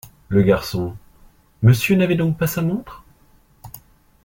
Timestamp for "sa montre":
2.47-3.03